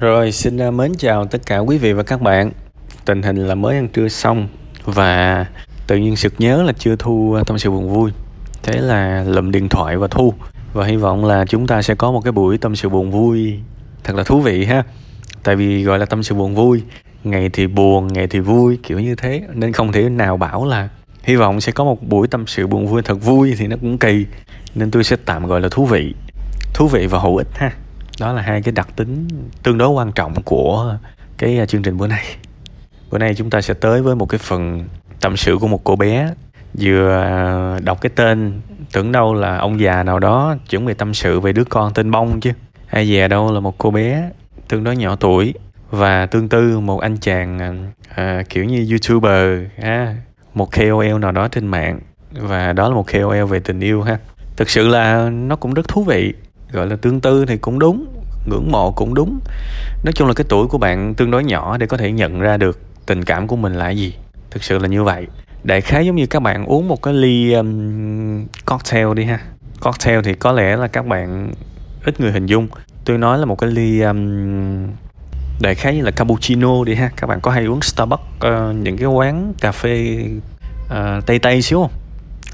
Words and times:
Rồi, 0.00 0.32
xin 0.32 0.60
à, 0.60 0.70
mến 0.70 0.92
chào 0.98 1.26
tất 1.26 1.46
cả 1.46 1.58
quý 1.58 1.78
vị 1.78 1.92
và 1.92 2.02
các 2.02 2.20
bạn. 2.20 2.50
Tình 3.04 3.22
hình 3.22 3.36
là 3.36 3.54
mới 3.54 3.76
ăn 3.76 3.88
trưa 3.88 4.08
xong 4.08 4.48
và 4.84 5.46
tự 5.86 5.96
nhiên 5.96 6.16
sực 6.16 6.34
nhớ 6.38 6.62
là 6.62 6.72
chưa 6.78 6.96
thu 6.96 7.34
à, 7.34 7.42
tâm 7.46 7.58
sự 7.58 7.70
buồn 7.70 7.88
vui. 7.88 8.10
Thế 8.62 8.80
là 8.80 9.24
lụm 9.26 9.50
điện 9.50 9.68
thoại 9.68 9.96
và 9.96 10.08
thu. 10.08 10.34
Và 10.72 10.86
hy 10.86 10.96
vọng 10.96 11.24
là 11.24 11.44
chúng 11.44 11.66
ta 11.66 11.82
sẽ 11.82 11.94
có 11.94 12.12
một 12.12 12.20
cái 12.20 12.32
buổi 12.32 12.58
tâm 12.58 12.76
sự 12.76 12.88
buồn 12.88 13.10
vui 13.10 13.58
thật 14.04 14.16
là 14.16 14.22
thú 14.22 14.40
vị 14.40 14.64
ha. 14.64 14.82
Tại 15.42 15.56
vì 15.56 15.82
gọi 15.82 15.98
là 15.98 16.06
tâm 16.06 16.22
sự 16.22 16.34
buồn 16.34 16.54
vui, 16.54 16.82
ngày 17.24 17.50
thì 17.52 17.66
buồn, 17.66 18.06
ngày 18.06 18.26
thì 18.26 18.40
vui 18.40 18.78
kiểu 18.82 19.00
như 19.00 19.14
thế 19.14 19.42
nên 19.54 19.72
không 19.72 19.92
thể 19.92 20.08
nào 20.08 20.36
bảo 20.36 20.66
là 20.66 20.88
hy 21.22 21.36
vọng 21.36 21.60
sẽ 21.60 21.72
có 21.72 21.84
một 21.84 22.02
buổi 22.02 22.28
tâm 22.28 22.46
sự 22.46 22.66
buồn 22.66 22.86
vui 22.86 23.02
thật 23.02 23.14
vui 23.14 23.54
thì 23.58 23.66
nó 23.66 23.76
cũng 23.80 23.98
kỳ 23.98 24.26
nên 24.74 24.90
tôi 24.90 25.04
sẽ 25.04 25.16
tạm 25.24 25.46
gọi 25.46 25.60
là 25.60 25.68
thú 25.70 25.86
vị 25.86 26.14
thú 26.74 26.88
vị 26.88 27.06
và 27.06 27.18
hữu 27.18 27.36
ích 27.36 27.48
ha 27.54 27.72
đó 28.20 28.32
là 28.32 28.42
hai 28.42 28.62
cái 28.62 28.72
đặc 28.72 28.88
tính 28.96 29.28
tương 29.62 29.78
đối 29.78 29.88
quan 29.88 30.12
trọng 30.12 30.42
của 30.42 30.96
cái 31.38 31.58
à, 31.58 31.66
chương 31.66 31.82
trình 31.82 31.96
bữa 31.96 32.06
nay. 32.06 32.24
Bữa 33.10 33.18
nay 33.18 33.34
chúng 33.34 33.50
ta 33.50 33.60
sẽ 33.60 33.74
tới 33.74 34.02
với 34.02 34.14
một 34.14 34.26
cái 34.26 34.38
phần 34.38 34.84
tâm 35.20 35.36
sự 35.36 35.58
của 35.60 35.68
một 35.68 35.84
cô 35.84 35.96
bé 35.96 36.28
vừa 36.78 37.20
à, 37.20 37.78
đọc 37.84 38.00
cái 38.00 38.10
tên, 38.14 38.60
tưởng 38.92 39.12
đâu 39.12 39.34
là 39.34 39.56
ông 39.56 39.80
già 39.80 40.02
nào 40.02 40.18
đó 40.18 40.56
chuẩn 40.70 40.86
bị 40.86 40.94
tâm 40.94 41.14
sự 41.14 41.40
về 41.40 41.52
đứa 41.52 41.64
con 41.64 41.94
tên 41.94 42.10
bông 42.10 42.40
chứ. 42.40 42.50
Ai 42.90 43.12
về 43.12 43.28
đâu 43.28 43.52
là 43.52 43.60
một 43.60 43.78
cô 43.78 43.90
bé 43.90 44.30
tương 44.68 44.84
đối 44.84 44.96
nhỏ 44.96 45.16
tuổi 45.16 45.54
và 45.90 46.26
tương 46.26 46.48
tư 46.48 46.80
một 46.80 47.00
anh 47.00 47.16
chàng 47.16 47.58
à, 47.58 47.72
à 48.14 48.42
kiểu 48.48 48.64
như 48.64 48.86
youtuber, 48.90 49.60
ha, 49.82 50.16
một 50.54 50.68
KOL 50.72 51.18
nào 51.18 51.32
đó 51.32 51.48
trên 51.48 51.66
mạng. 51.66 52.00
Và 52.32 52.72
đó 52.72 52.88
là 52.88 52.94
một 52.94 53.06
KOL 53.12 53.44
về 53.44 53.60
tình 53.60 53.80
yêu 53.80 54.02
ha. 54.02 54.18
Thực 54.56 54.70
sự 54.70 54.88
là 54.88 55.30
nó 55.30 55.56
cũng 55.56 55.74
rất 55.74 55.88
thú 55.88 56.04
vị 56.04 56.34
gọi 56.72 56.86
là 56.86 56.96
tương 56.96 57.20
tư 57.20 57.44
thì 57.48 57.56
cũng 57.56 57.78
đúng 57.78 58.06
ngưỡng 58.46 58.70
mộ 58.72 58.90
cũng 58.90 59.14
đúng. 59.14 59.38
Nói 60.04 60.12
chung 60.12 60.28
là 60.28 60.34
cái 60.34 60.44
tuổi 60.48 60.66
của 60.66 60.78
bạn 60.78 61.14
tương 61.14 61.30
đối 61.30 61.44
nhỏ 61.44 61.76
để 61.76 61.86
có 61.86 61.96
thể 61.96 62.12
nhận 62.12 62.40
ra 62.40 62.56
được 62.56 62.80
tình 63.06 63.24
cảm 63.24 63.46
của 63.46 63.56
mình 63.56 63.74
là 63.74 63.90
gì. 63.90 64.14
Thực 64.50 64.64
sự 64.64 64.78
là 64.78 64.88
như 64.88 65.04
vậy. 65.04 65.26
Đại 65.64 65.80
khái 65.80 66.06
giống 66.06 66.16
như 66.16 66.26
các 66.26 66.42
bạn 66.42 66.66
uống 66.66 66.88
một 66.88 67.02
cái 67.02 67.14
ly 67.14 67.52
um, 67.52 68.46
cocktail 68.64 69.14
đi 69.14 69.24
ha. 69.24 69.40
Cocktail 69.80 70.20
thì 70.24 70.34
có 70.34 70.52
lẽ 70.52 70.76
là 70.76 70.88
các 70.88 71.06
bạn 71.06 71.52
ít 72.04 72.20
người 72.20 72.32
hình 72.32 72.46
dung. 72.46 72.68
Tôi 73.04 73.18
nói 73.18 73.38
là 73.38 73.44
một 73.44 73.58
cái 73.58 73.70
ly 73.70 74.00
um, 74.00 74.86
đại 75.60 75.74
khái 75.74 75.96
như 75.96 76.02
là 76.02 76.10
cappuccino 76.10 76.84
đi 76.84 76.94
ha. 76.94 77.10
Các 77.16 77.26
bạn 77.26 77.40
có 77.40 77.50
hay 77.50 77.64
uống 77.64 77.82
starbucks 77.82 78.22
uh, 78.46 78.76
những 78.76 78.96
cái 78.96 79.06
quán 79.06 79.52
cà 79.60 79.72
phê 79.72 80.24
uh, 80.84 81.26
tây 81.26 81.38
tây 81.38 81.62
xíu 81.62 81.80
không? 81.80 81.97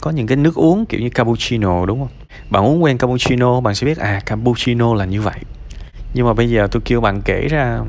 Có 0.05 0.11
những 0.11 0.27
cái 0.27 0.37
nước 0.37 0.55
uống 0.55 0.87
kiểu 0.87 1.01
như 1.01 1.09
cappuccino, 1.11 1.87
đúng 1.87 1.99
không? 1.99 2.09
Bạn 2.51 2.65
uống 2.65 2.83
quen 2.83 2.99
cappuccino, 2.99 3.61
bạn 3.61 3.75
sẽ 3.75 3.87
biết 3.87 3.99
à 3.99 4.21
cappuccino 4.27 4.95
là 4.95 5.05
như 5.05 5.21
vậy. 5.21 5.39
Nhưng 6.15 6.27
mà 6.27 6.33
bây 6.33 6.51
giờ 6.51 6.69
tôi 6.71 6.83
kêu 6.85 7.01
bạn 7.01 7.23
kể 7.23 7.49
ra, 7.49 7.81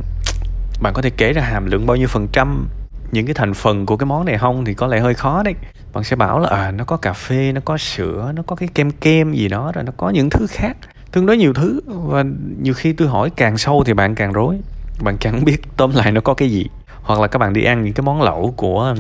bạn 0.82 0.94
có 0.94 1.02
thể 1.02 1.10
kể 1.10 1.34
ra 1.34 1.42
hàm 1.42 1.66
lượng 1.66 1.86
bao 1.86 1.98
nhiêu 1.98 2.08
phần 2.08 2.28
trăm 2.32 2.68
những 3.12 3.26
cái 3.26 3.34
thành 3.34 3.54
phần 3.54 3.86
của 3.86 3.98
cái 3.98 4.06
món 4.06 4.26
này 4.26 4.38
không 4.38 4.66
thì 4.66 4.74
có 4.74 4.88
lẽ 4.88 5.00
hơi 5.00 5.14
khó 5.14 5.44
đấy. 5.44 5.54
Bạn 5.94 6.04
sẽ 6.04 6.16
bảo 6.16 6.40
là 6.40 6.50
à 6.50 6.72
nó 6.72 6.84
có 6.84 6.98
cà 6.98 7.14
phê, 7.14 7.52
nó 7.52 7.62
có 7.66 7.78
sữa, 7.78 8.32
nó 8.36 8.44
có 8.44 8.56
cái 8.56 8.70
kem 8.74 8.92
kem 8.92 9.34
gì 9.34 9.48
đó, 9.48 9.72
rồi 9.76 9.84
nó 9.84 9.92
có 9.98 10.10
những 10.10 10.30
thứ 10.30 10.48
khác, 10.50 10.78
tương 11.12 11.26
đối 11.26 11.38
nhiều 11.38 11.54
thứ. 11.54 11.80
Và 11.88 12.24
nhiều 12.62 12.74
khi 12.74 12.94
tôi 12.94 13.08
hỏi 13.08 13.30
càng 13.30 13.58
sâu 13.58 13.84
thì 13.84 13.94
bạn 13.94 14.16
càng 14.16 14.34
rối. 14.34 14.58
Bạn 15.04 15.18
chẳng 15.20 15.46
biết 15.46 15.58
tóm 15.78 15.92
lại 15.96 16.12
nó 16.12 16.22
có 16.22 16.34
cái 16.34 16.50
gì. 16.50 16.66
Hoặc 17.02 17.20
là 17.20 17.28
các 17.28 17.40
bạn 17.40 17.54
đi 17.54 17.64
ăn 17.64 17.84
những 17.84 17.94
cái 17.94 18.04
món 18.04 18.22
lẩu 18.22 18.54
của 18.58 18.96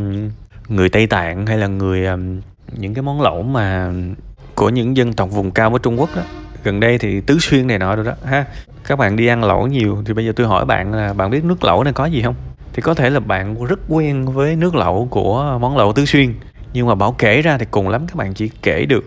người 0.67 0.89
tây 0.89 1.07
tạng 1.07 1.45
hay 1.45 1.57
là 1.57 1.67
người 1.67 2.07
những 2.77 2.93
cái 2.93 3.01
món 3.01 3.21
lẩu 3.21 3.43
mà 3.43 3.91
của 4.55 4.69
những 4.69 4.97
dân 4.97 5.13
tộc 5.13 5.29
vùng 5.31 5.51
cao 5.51 5.73
ở 5.73 5.79
Trung 5.83 5.99
Quốc 5.99 6.09
đó. 6.15 6.21
Gần 6.63 6.79
đây 6.79 6.97
thì 6.97 7.21
tứ 7.21 7.37
xuyên 7.39 7.67
này 7.67 7.79
nọ 7.79 7.95
rồi 7.95 8.05
đó, 8.05 8.13
ha. 8.25 8.45
Các 8.87 8.99
bạn 8.99 9.15
đi 9.15 9.27
ăn 9.27 9.43
lẩu 9.43 9.67
nhiều 9.67 10.03
thì 10.05 10.13
bây 10.13 10.25
giờ 10.25 10.33
tôi 10.35 10.47
hỏi 10.47 10.65
bạn 10.65 10.93
là 10.93 11.13
bạn 11.13 11.29
biết 11.29 11.43
nước 11.43 11.63
lẩu 11.63 11.83
này 11.83 11.93
có 11.93 12.05
gì 12.05 12.21
không? 12.21 12.35
Thì 12.73 12.81
có 12.81 12.93
thể 12.93 13.09
là 13.09 13.19
bạn 13.19 13.65
rất 13.65 13.79
quen 13.89 14.25
với 14.25 14.55
nước 14.55 14.75
lẩu 14.75 15.07
của 15.11 15.57
món 15.61 15.77
lẩu 15.77 15.93
tứ 15.93 16.05
xuyên, 16.05 16.33
nhưng 16.73 16.87
mà 16.87 16.95
bảo 16.95 17.15
kể 17.17 17.41
ra 17.41 17.57
thì 17.57 17.65
cùng 17.71 17.89
lắm 17.89 18.07
các 18.07 18.15
bạn 18.15 18.33
chỉ 18.33 18.49
kể 18.61 18.85
được. 18.85 19.05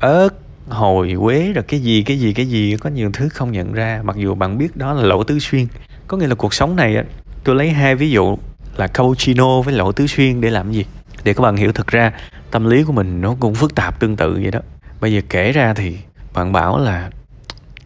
Ớt, 0.00 0.28
hồi, 0.68 1.14
quế 1.20 1.52
rồi 1.52 1.64
cái 1.68 1.80
gì 1.80 2.02
cái 2.02 2.18
gì 2.18 2.32
cái 2.32 2.46
gì, 2.46 2.76
có 2.80 2.90
nhiều 2.90 3.10
thứ 3.12 3.28
không 3.28 3.52
nhận 3.52 3.72
ra, 3.72 4.00
mặc 4.04 4.16
dù 4.16 4.34
bạn 4.34 4.58
biết 4.58 4.76
đó 4.76 4.92
là 4.92 5.02
lẩu 5.02 5.24
tứ 5.24 5.38
xuyên. 5.38 5.66
Có 6.06 6.16
nghĩa 6.16 6.26
là 6.26 6.34
cuộc 6.34 6.54
sống 6.54 6.76
này 6.76 7.04
tôi 7.44 7.54
lấy 7.54 7.70
hai 7.70 7.94
ví 7.94 8.10
dụ 8.10 8.38
là 8.76 8.86
cappuccino 8.86 9.60
với 9.60 9.74
lẩu 9.74 9.92
tứ 9.92 10.06
xuyên 10.06 10.40
để 10.40 10.50
làm 10.50 10.72
gì? 10.72 10.84
Để 11.24 11.34
các 11.34 11.42
bạn 11.42 11.56
hiểu 11.56 11.72
thực 11.72 11.86
ra 11.86 12.12
tâm 12.50 12.64
lý 12.64 12.84
của 12.84 12.92
mình 12.92 13.20
nó 13.20 13.36
cũng 13.40 13.54
phức 13.54 13.74
tạp 13.74 14.00
tương 14.00 14.16
tự 14.16 14.38
vậy 14.42 14.50
đó. 14.50 14.60
Bây 15.00 15.12
giờ 15.12 15.20
kể 15.28 15.52
ra 15.52 15.74
thì 15.74 15.98
bạn 16.34 16.52
bảo 16.52 16.78
là 16.78 17.10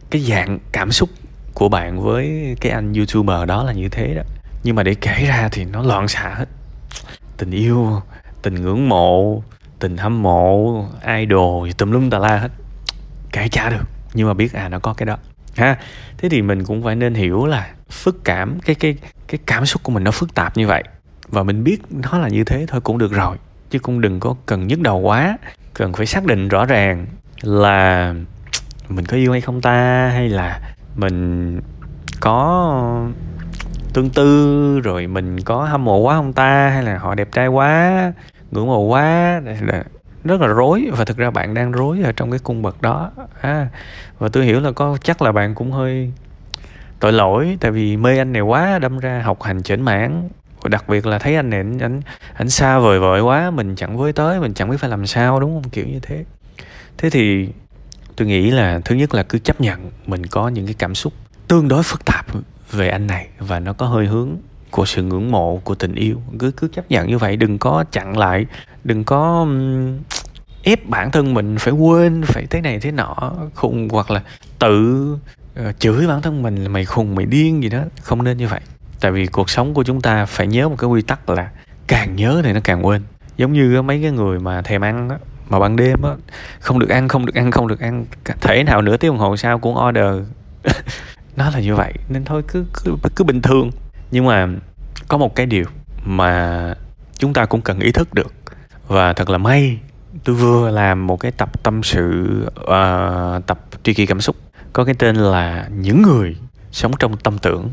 cái 0.09 0.21
dạng 0.21 0.59
cảm 0.71 0.91
xúc 0.91 1.09
của 1.53 1.69
bạn 1.69 2.01
với 2.01 2.55
cái 2.61 2.71
anh 2.71 2.93
youtuber 2.93 3.47
đó 3.47 3.63
là 3.63 3.73
như 3.73 3.89
thế 3.89 4.13
đó. 4.15 4.21
Nhưng 4.63 4.75
mà 4.75 4.83
để 4.83 4.95
kể 4.95 5.25
ra 5.27 5.49
thì 5.51 5.65
nó 5.65 5.83
loạn 5.83 6.07
xạ 6.07 6.33
hết. 6.35 6.45
Tình 7.37 7.51
yêu, 7.51 8.01
tình 8.41 8.55
ngưỡng 8.55 8.89
mộ, 8.89 9.43
tình 9.79 9.97
hâm 9.97 10.23
mộ, 10.23 10.85
idol, 11.17 11.69
tùm 11.77 11.91
lum 11.91 12.09
tà 12.09 12.19
la 12.19 12.37
hết. 12.37 12.49
Kể 13.31 13.47
chả 13.47 13.69
được, 13.69 13.83
nhưng 14.13 14.27
mà 14.27 14.33
biết 14.33 14.53
à 14.53 14.69
nó 14.69 14.79
có 14.79 14.93
cái 14.93 15.05
đó. 15.05 15.17
Ha, 15.55 15.77
thế 16.17 16.29
thì 16.29 16.41
mình 16.41 16.63
cũng 16.63 16.83
phải 16.83 16.95
nên 16.95 17.13
hiểu 17.13 17.45
là 17.45 17.69
phức 17.89 18.23
cảm, 18.23 18.59
cái 18.59 18.75
cái 18.75 18.95
cái 19.27 19.39
cảm 19.45 19.65
xúc 19.65 19.83
của 19.83 19.91
mình 19.91 20.03
nó 20.03 20.11
phức 20.11 20.35
tạp 20.35 20.57
như 20.57 20.67
vậy. 20.67 20.83
Và 21.27 21.43
mình 21.43 21.63
biết 21.63 21.81
nó 21.89 22.17
là 22.17 22.27
như 22.27 22.43
thế 22.43 22.65
thôi 22.67 22.81
cũng 22.81 22.97
được 22.97 23.11
rồi 23.11 23.37
chứ 23.71 23.79
cũng 23.79 24.01
đừng 24.01 24.19
có 24.19 24.35
cần 24.45 24.67
nhức 24.67 24.79
đầu 24.79 24.97
quá. 24.97 25.37
Cần 25.73 25.93
phải 25.93 26.05
xác 26.05 26.25
định 26.25 26.47
rõ 26.47 26.65
ràng 26.65 27.05
là 27.41 28.13
mình 28.89 29.05
có 29.05 29.17
yêu 29.17 29.31
hay 29.31 29.41
không 29.41 29.61
ta 29.61 30.09
hay 30.13 30.29
là 30.29 30.59
mình 30.95 31.59
có 32.19 33.07
tương 33.93 34.09
tư 34.09 34.79
rồi 34.79 35.07
mình 35.07 35.41
có 35.41 35.65
hâm 35.65 35.85
mộ 35.85 35.97
quá 35.97 36.15
không 36.15 36.33
ta 36.33 36.69
hay 36.69 36.83
là 36.83 36.97
họ 36.97 37.15
đẹp 37.15 37.27
trai 37.31 37.47
quá 37.47 38.13
ngưỡng 38.51 38.67
mộ 38.67 38.79
quá. 38.79 39.41
Rất 40.23 40.41
là 40.41 40.47
rối 40.47 40.89
và 40.97 41.05
thực 41.05 41.17
ra 41.17 41.31
bạn 41.31 41.53
đang 41.53 41.71
rối 41.71 42.01
ở 42.03 42.11
trong 42.11 42.31
cái 42.31 42.39
cung 42.39 42.61
bậc 42.61 42.81
đó. 42.81 43.11
À, 43.41 43.67
và 44.19 44.29
tôi 44.29 44.45
hiểu 44.45 44.59
là 44.59 44.71
có 44.71 44.97
chắc 45.03 45.21
là 45.21 45.31
bạn 45.31 45.55
cũng 45.55 45.71
hơi 45.71 46.11
tội 46.99 47.13
lỗi 47.13 47.57
tại 47.59 47.71
vì 47.71 47.97
mê 47.97 48.17
anh 48.17 48.33
này 48.33 48.41
quá 48.41 48.79
đâm 48.79 48.99
ra 48.99 49.21
học 49.25 49.43
hành 49.43 49.63
chểnh 49.63 49.85
mãn 49.85 50.29
đặc 50.69 50.89
biệt 50.89 51.05
là 51.05 51.19
thấy 51.19 51.35
anh 51.35 51.49
này 51.49 51.59
anh 51.59 51.79
anh, 51.79 52.01
anh 52.33 52.49
xa 52.49 52.79
vời 52.79 52.99
vợi 52.99 53.21
quá 53.21 53.51
mình 53.51 53.75
chẳng 53.75 53.97
với 53.97 54.13
tới 54.13 54.39
mình 54.39 54.53
chẳng 54.53 54.69
biết 54.69 54.77
phải 54.79 54.89
làm 54.89 55.07
sao 55.07 55.39
đúng 55.39 55.61
không? 55.61 55.71
Kiểu 55.71 55.85
như 55.87 55.99
thế. 56.01 56.25
Thế 56.97 57.09
thì 57.09 57.47
tôi 58.15 58.27
nghĩ 58.27 58.51
là 58.51 58.79
thứ 58.85 58.95
nhất 58.95 59.13
là 59.13 59.23
cứ 59.23 59.39
chấp 59.39 59.61
nhận 59.61 59.91
mình 60.05 60.25
có 60.25 60.49
những 60.49 60.65
cái 60.65 60.75
cảm 60.79 60.95
xúc 60.95 61.13
tương 61.47 61.67
đối 61.67 61.83
phức 61.83 62.05
tạp 62.05 62.25
về 62.71 62.89
anh 62.89 63.07
này 63.07 63.27
và 63.39 63.59
nó 63.59 63.73
có 63.73 63.85
hơi 63.85 64.07
hướng 64.07 64.29
của 64.69 64.85
sự 64.85 65.03
ngưỡng 65.03 65.31
mộ 65.31 65.57
của 65.63 65.75
tình 65.75 65.95
yêu. 65.95 66.21
Cứ 66.39 66.51
cứ 66.51 66.67
chấp 66.67 66.91
nhận 66.91 67.07
như 67.07 67.17
vậy 67.17 67.37
đừng 67.37 67.57
có 67.57 67.85
chặn 67.91 68.17
lại 68.17 68.45
đừng 68.83 69.03
có 69.03 69.39
um, 69.39 69.97
ép 70.63 70.89
bản 70.89 71.11
thân 71.11 71.33
mình 71.33 71.57
phải 71.59 71.73
quên 71.73 72.23
phải 72.25 72.45
thế 72.45 72.61
này 72.61 72.79
thế 72.79 72.91
nọ 72.91 73.15
khùng 73.55 73.89
hoặc 73.89 74.11
là 74.11 74.21
tự 74.59 75.07
uh, 75.59 75.79
chửi 75.79 76.07
bản 76.07 76.21
thân 76.21 76.43
mình 76.43 76.55
là 76.55 76.69
mày 76.69 76.85
khùng 76.85 77.15
mày 77.15 77.25
điên 77.25 77.63
gì 77.63 77.69
đó. 77.69 77.79
Không 78.01 78.23
nên 78.23 78.37
như 78.37 78.47
vậy 78.47 78.61
tại 79.01 79.11
vì 79.11 79.27
cuộc 79.27 79.49
sống 79.49 79.73
của 79.73 79.83
chúng 79.83 80.01
ta 80.01 80.25
phải 80.25 80.47
nhớ 80.47 80.69
một 80.69 80.75
cái 80.77 80.87
quy 80.87 81.01
tắc 81.01 81.29
là 81.29 81.49
càng 81.87 82.15
nhớ 82.15 82.41
thì 82.43 82.53
nó 82.53 82.59
càng 82.63 82.85
quên. 82.85 83.01
Giống 83.37 83.53
như 83.53 83.81
mấy 83.81 84.01
cái 84.01 84.11
người 84.11 84.39
mà 84.39 84.61
thèm 84.61 84.81
ăn 84.81 85.07
đó, 85.07 85.15
mà 85.49 85.59
ban 85.59 85.75
đêm 85.75 86.01
đó, 86.01 86.15
không 86.59 86.79
được 86.79 86.89
ăn 86.89 87.07
không 87.07 87.25
được 87.25 87.35
ăn 87.35 87.51
không 87.51 87.67
được 87.67 87.79
ăn 87.79 88.05
thể 88.41 88.63
nào 88.63 88.81
nửa 88.81 88.97
tiếng 88.97 89.11
đồng 89.11 89.19
hồ 89.19 89.37
sau 89.37 89.59
cũng 89.59 89.77
order. 89.87 90.15
Nó 91.35 91.49
là 91.49 91.59
như 91.59 91.75
vậy 91.75 91.93
nên 92.09 92.25
thôi 92.25 92.43
cứ 92.47 92.65
cứ 92.73 92.95
cứ 93.15 93.23
bình 93.23 93.41
thường. 93.41 93.71
Nhưng 94.11 94.25
mà 94.25 94.47
có 95.07 95.17
một 95.17 95.35
cái 95.35 95.45
điều 95.45 95.65
mà 96.05 96.73
chúng 97.17 97.33
ta 97.33 97.45
cũng 97.45 97.61
cần 97.61 97.79
ý 97.79 97.91
thức 97.91 98.13
được 98.13 98.33
và 98.87 99.13
thật 99.13 99.29
là 99.29 99.37
may 99.37 99.79
tôi 100.23 100.35
vừa 100.35 100.71
làm 100.71 101.07
một 101.07 101.19
cái 101.19 101.31
tập 101.31 101.63
tâm 101.63 101.83
sự 101.83 102.27
uh, 102.59 103.45
tập 103.45 103.59
tri 103.83 103.93
kỷ 103.93 104.05
cảm 104.05 104.21
xúc. 104.21 104.35
Có 104.73 104.83
cái 104.83 104.95
tên 104.99 105.15
là 105.15 105.67
những 105.71 106.01
người 106.01 106.35
sống 106.71 106.91
trong 106.99 107.17
tâm 107.17 107.37
tưởng 107.37 107.69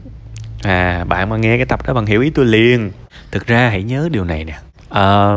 à 0.63 1.05
bạn 1.05 1.29
mà 1.29 1.37
nghe 1.37 1.57
cái 1.57 1.67
tập 1.67 1.87
đó 1.87 1.95
bằng 1.95 2.07
hiểu 2.07 2.21
ý 2.21 2.31
tôi 2.31 2.45
liền. 2.45 2.91
Thực 3.31 3.47
ra 3.47 3.69
hãy 3.69 3.83
nhớ 3.83 4.09
điều 4.13 4.25
này 4.25 4.45
nè. 4.45 4.59
À, 4.91 5.37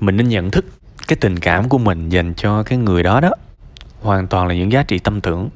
mình 0.00 0.16
nên 0.16 0.28
nhận 0.28 0.50
thức 0.50 0.64
cái 1.08 1.16
tình 1.20 1.38
cảm 1.38 1.68
của 1.68 1.78
mình 1.78 2.08
dành 2.08 2.34
cho 2.34 2.62
cái 2.62 2.78
người 2.78 3.02
đó 3.02 3.20
đó. 3.20 3.30
Hoàn 4.00 4.26
toàn 4.26 4.46
là 4.46 4.54
những 4.54 4.72
giá 4.72 4.82
trị 4.82 4.98
tâm 4.98 5.20
tưởng. 5.20 5.48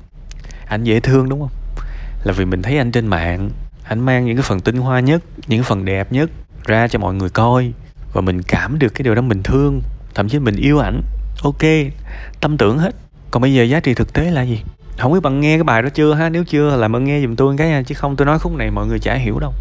Anh 0.66 0.84
dễ 0.84 1.00
thương 1.00 1.28
đúng 1.28 1.40
không? 1.40 1.84
Là 2.24 2.32
vì 2.32 2.44
mình 2.44 2.62
thấy 2.62 2.78
anh 2.78 2.92
trên 2.92 3.06
mạng. 3.06 3.50
Anh 3.84 4.00
mang 4.00 4.24
những 4.24 4.36
cái 4.36 4.42
phần 4.42 4.60
tinh 4.60 4.76
hoa 4.76 5.00
nhất 5.00 5.22
những 5.46 5.62
phần 5.62 5.84
đẹp 5.84 6.12
nhất 6.12 6.30
ra 6.64 6.88
cho 6.88 6.98
mọi 6.98 7.14
người 7.14 7.30
coi. 7.30 7.72
Và 8.12 8.20
mình 8.20 8.42
cảm 8.42 8.78
được 8.78 8.88
cái 8.88 9.02
điều 9.02 9.14
đó 9.14 9.22
mình 9.22 9.42
thương. 9.42 9.80
Thậm 10.14 10.28
chí 10.28 10.38
mình 10.38 10.56
yêu 10.56 10.78
ảnh. 10.78 11.00
Ok 11.42 11.62
tâm 12.40 12.56
tưởng 12.56 12.78
hết. 12.78 12.94
Còn 13.30 13.42
bây 13.42 13.54
giờ 13.54 13.62
giá 13.62 13.80
trị 13.80 13.94
thực 13.94 14.12
tế 14.12 14.30
là 14.30 14.42
gì 14.42 14.60
không 14.98 15.12
biết 15.12 15.20
bạn 15.22 15.40
nghe 15.40 15.56
cái 15.56 15.64
bài 15.64 15.82
đó 15.82 15.88
chưa 15.88 16.14
ha? 16.14 16.28
Nếu 16.28 16.44
chưa 16.44 16.76
là 16.76 16.88
bạn 16.88 17.04
nghe 17.04 17.20
giùm 17.20 17.36
tôi 17.36 17.54
cái 17.58 17.68
nha, 17.68 17.82
chứ 17.82 17.94
không 17.94 18.16
tôi 18.16 18.26
nói 18.26 18.38
khúc 18.38 18.52
này 18.52 18.70
mọi 18.70 18.86
người 18.86 18.98
chả 18.98 19.14
hiểu 19.14 19.38
đâu. 19.38 19.52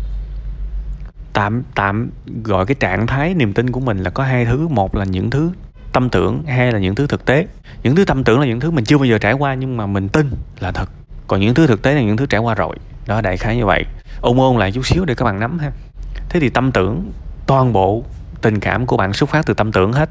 Tạm 1.34 1.64
tạm 1.76 2.10
gọi 2.44 2.66
cái 2.66 2.76
trạng 2.76 3.08
thái 3.08 3.34
niềm 3.34 3.54
tin 3.54 3.72
của 3.72 3.80
mình 3.80 3.98
là 3.98 4.10
có 4.10 4.24
hai 4.24 4.46
thứ. 4.46 4.68
Một 4.68 4.96
là 4.96 5.06
những 5.06 5.30
thứ 5.30 5.52
tâm 5.94 6.10
tưởng, 6.10 6.44
hai 6.48 6.72
là 6.72 6.80
những 6.80 6.96
thứ 6.96 7.08
thực 7.08 7.26
tế. 7.26 7.48
Những 7.84 7.96
thứ 7.96 8.06
tâm 8.06 8.24
tưởng 8.24 8.40
là 8.40 8.46
những 8.46 8.60
thứ 8.60 8.72
mình 8.72 8.86
chưa 8.86 8.98
bao 8.98 9.06
giờ 9.06 9.18
trải 9.18 9.34
qua 9.34 9.54
nhưng 9.54 9.78
mà 9.78 9.86
mình 9.86 10.10
tin 10.10 10.32
là 10.60 10.72
thật. 10.72 10.90
Còn 11.28 11.40
những 11.40 11.54
thứ 11.54 11.68
thực 11.68 11.82
tế 11.82 11.94
là 11.94 12.02
những 12.02 12.18
thứ 12.18 12.26
trải 12.26 12.40
qua 12.40 12.56
rồi. 12.56 12.76
Đó, 13.08 13.22
đại 13.22 13.38
khái 13.38 13.58
như 13.58 13.66
vậy. 13.66 13.86
Ôn 14.22 14.38
ôn 14.38 14.58
lại 14.58 14.72
chút 14.72 14.86
xíu 14.86 15.06
để 15.06 15.16
các 15.16 15.26
bạn 15.26 15.40
nắm 15.40 15.60
ha. 15.60 15.72
Thế 16.30 16.40
thì 16.40 16.50
tâm 16.50 16.72
tưởng, 16.72 17.12
toàn 17.48 17.74
bộ 17.74 18.04
tình 18.42 18.60
cảm 18.60 18.86
của 18.86 18.98
bạn 18.98 19.14
xuất 19.14 19.30
phát 19.30 19.46
từ 19.46 19.54
tâm 19.54 19.72
tưởng 19.72 19.94
hết. 19.94 20.10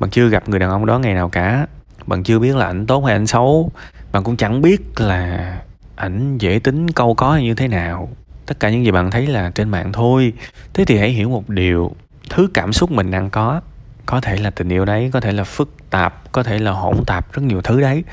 Bạn 0.00 0.10
chưa 0.10 0.28
gặp 0.28 0.48
người 0.48 0.58
đàn 0.58 0.70
ông 0.70 0.86
đó 0.86 0.98
ngày 0.98 1.14
nào 1.14 1.28
cả. 1.28 1.66
Bạn 2.06 2.22
chưa 2.22 2.38
biết 2.38 2.56
là 2.56 2.66
anh 2.66 2.86
tốt 2.86 3.04
hay 3.04 3.14
anh 3.14 3.26
xấu 3.26 3.70
bạn 4.14 4.24
cũng 4.24 4.36
chẳng 4.36 4.62
biết 4.62 5.00
là 5.00 5.60
ảnh 5.96 6.38
dễ 6.38 6.58
tính, 6.58 6.90
câu 6.90 7.14
có 7.14 7.36
như 7.36 7.54
thế 7.54 7.68
nào. 7.68 8.08
Tất 8.46 8.60
cả 8.60 8.70
những 8.70 8.84
gì 8.84 8.90
bạn 8.90 9.10
thấy 9.10 9.26
là 9.26 9.50
trên 9.54 9.68
mạng 9.68 9.92
thôi. 9.92 10.32
Thế 10.74 10.84
thì 10.84 10.98
hãy 10.98 11.10
hiểu 11.10 11.28
một 11.28 11.48
điều. 11.48 11.92
Thứ 12.30 12.48
cảm 12.54 12.72
xúc 12.72 12.90
mình 12.90 13.10
đang 13.10 13.30
có 13.30 13.60
có 14.06 14.20
thể 14.20 14.36
là 14.36 14.50
tình 14.50 14.68
yêu 14.68 14.84
đấy, 14.84 15.10
có 15.12 15.20
thể 15.20 15.32
là 15.32 15.44
phức 15.44 15.90
tạp, 15.90 16.32
có 16.32 16.42
thể 16.42 16.58
là 16.58 16.70
hỗn 16.70 17.04
tạp 17.06 17.32
rất 17.32 17.42
nhiều 17.42 17.62
thứ 17.62 17.80
đấy. 17.80 18.04